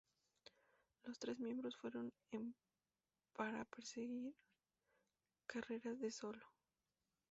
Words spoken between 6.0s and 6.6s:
solo.